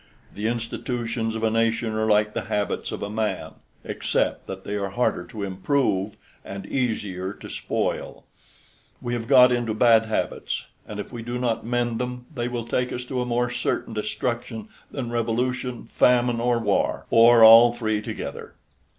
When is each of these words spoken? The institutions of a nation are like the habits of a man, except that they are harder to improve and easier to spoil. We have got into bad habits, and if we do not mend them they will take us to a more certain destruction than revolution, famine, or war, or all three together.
The 0.33 0.47
institutions 0.47 1.35
of 1.35 1.43
a 1.43 1.51
nation 1.51 1.93
are 1.93 2.07
like 2.07 2.33
the 2.33 2.45
habits 2.45 2.91
of 2.91 3.03
a 3.03 3.09
man, 3.11 3.51
except 3.83 4.47
that 4.47 4.63
they 4.63 4.73
are 4.75 4.89
harder 4.89 5.25
to 5.27 5.43
improve 5.43 6.17
and 6.43 6.65
easier 6.65 7.33
to 7.33 7.47
spoil. 7.51 8.23
We 8.99 9.13
have 9.13 9.27
got 9.27 9.51
into 9.51 9.75
bad 9.75 10.05
habits, 10.07 10.65
and 10.87 10.99
if 10.99 11.11
we 11.11 11.21
do 11.21 11.37
not 11.37 11.67
mend 11.67 11.99
them 11.99 12.25
they 12.33 12.47
will 12.47 12.65
take 12.65 12.91
us 12.91 13.05
to 13.05 13.21
a 13.21 13.27
more 13.27 13.51
certain 13.51 13.93
destruction 13.93 14.69
than 14.89 15.11
revolution, 15.11 15.87
famine, 15.93 16.39
or 16.41 16.57
war, 16.57 17.05
or 17.11 17.43
all 17.43 17.71
three 17.71 18.01
together. 18.01 18.55